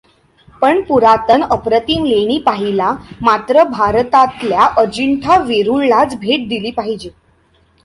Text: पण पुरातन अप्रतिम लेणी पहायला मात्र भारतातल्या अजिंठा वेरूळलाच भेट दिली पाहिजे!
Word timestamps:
पण 0.61 0.81
पुरातन 0.81 1.41
अप्रतिम 1.45 2.05
लेणी 2.05 2.37
पहायला 2.45 2.91
मात्र 3.21 3.63
भारतातल्या 3.71 4.67
अजिंठा 4.77 5.37
वेरूळलाच 5.43 6.17
भेट 6.19 6.47
दिली 6.49 6.71
पाहिजे! 6.71 7.09